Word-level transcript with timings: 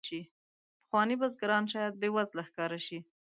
پخواني 0.85 1.15
بزګران 1.21 1.63
شاید 1.73 1.93
بې 2.01 2.09
وزله 2.15 2.43
ښکاره 2.49 2.79
شي. 2.85 2.99